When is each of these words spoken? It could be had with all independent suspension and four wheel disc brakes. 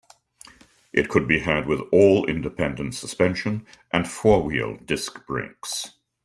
It 0.91 1.09
could 1.09 1.27
be 1.27 1.41
had 1.41 1.67
with 1.67 1.79
all 1.91 2.25
independent 2.25 2.95
suspension 2.95 3.67
and 3.93 4.09
four 4.09 4.41
wheel 4.41 4.77
disc 4.77 5.23
brakes. 5.27 5.91